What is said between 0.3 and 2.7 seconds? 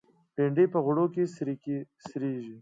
بېنډۍ په غوړ کې سرېږي